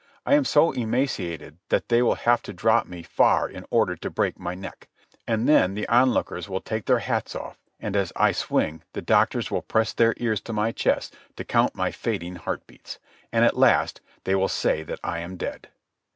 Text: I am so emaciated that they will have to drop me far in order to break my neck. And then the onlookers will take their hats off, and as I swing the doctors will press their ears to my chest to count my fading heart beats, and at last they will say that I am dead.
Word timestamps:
I 0.25 0.33
am 0.33 0.45
so 0.45 0.71
emaciated 0.71 1.59
that 1.69 1.89
they 1.89 2.01
will 2.01 2.15
have 2.15 2.41
to 2.41 2.53
drop 2.53 2.87
me 2.87 3.03
far 3.03 3.47
in 3.47 3.67
order 3.69 3.95
to 3.95 4.09
break 4.09 4.39
my 4.39 4.55
neck. 4.55 4.87
And 5.27 5.47
then 5.47 5.75
the 5.75 5.87
onlookers 5.89 6.49
will 6.49 6.59
take 6.59 6.85
their 6.85 6.97
hats 7.05 7.35
off, 7.35 7.59
and 7.79 7.95
as 7.95 8.11
I 8.15 8.31
swing 8.31 8.81
the 8.93 9.03
doctors 9.03 9.51
will 9.51 9.61
press 9.61 9.93
their 9.93 10.15
ears 10.17 10.41
to 10.41 10.53
my 10.53 10.71
chest 10.71 11.15
to 11.35 11.43
count 11.43 11.75
my 11.75 11.91
fading 11.91 12.37
heart 12.37 12.65
beats, 12.65 12.97
and 13.31 13.45
at 13.45 13.55
last 13.57 14.01
they 14.23 14.33
will 14.33 14.47
say 14.47 14.81
that 14.81 14.97
I 15.03 15.19
am 15.19 15.37
dead. 15.37 15.69